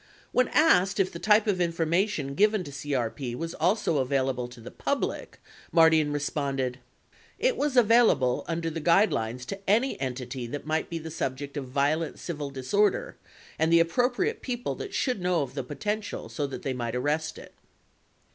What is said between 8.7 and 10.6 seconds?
the guidelines to any entity